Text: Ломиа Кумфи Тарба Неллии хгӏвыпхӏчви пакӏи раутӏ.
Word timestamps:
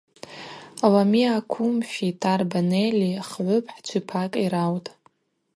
Ломиа 0.91 1.35
Кумфи 1.51 2.09
Тарба 2.21 2.59
Неллии 2.69 3.21
хгӏвыпхӏчви 3.29 3.99
пакӏи 4.09 4.45
раутӏ. 4.53 4.89